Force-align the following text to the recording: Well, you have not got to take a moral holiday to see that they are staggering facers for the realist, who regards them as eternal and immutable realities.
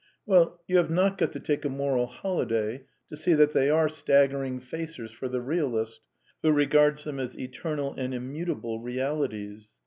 Well, 0.25 0.59
you 0.67 0.77
have 0.77 0.89
not 0.89 1.19
got 1.19 1.31
to 1.33 1.39
take 1.39 1.63
a 1.63 1.69
moral 1.69 2.07
holiday 2.07 2.85
to 3.09 3.15
see 3.15 3.35
that 3.35 3.53
they 3.53 3.69
are 3.69 3.87
staggering 3.87 4.59
facers 4.59 5.11
for 5.13 5.27
the 5.29 5.41
realist, 5.41 6.01
who 6.41 6.51
regards 6.51 7.03
them 7.03 7.19
as 7.19 7.37
eternal 7.37 7.93
and 7.93 8.11
immutable 8.11 8.79
realities. 8.79 9.73